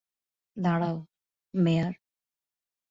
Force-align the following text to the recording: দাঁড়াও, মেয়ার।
দাঁড়াও, 0.57 0.97
মেয়ার। 1.53 1.93